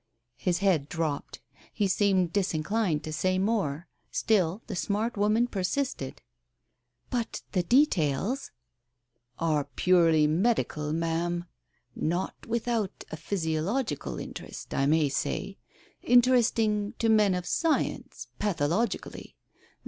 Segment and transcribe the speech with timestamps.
[0.39, 1.41] His head dropped.
[1.71, 3.87] He seemed disinclined to say more.
[4.09, 6.23] Still the smart woman persisted.
[7.11, 8.49] "But the details?"
[9.39, 11.45] "Are purely medical, Ma'am.
[11.95, 15.59] Not without a physio logical interest, I may say.
[16.01, 19.35] Interesting to men of science, pathologically.